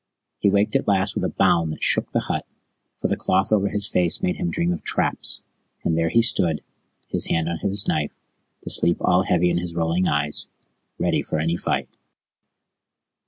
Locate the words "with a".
1.13-1.29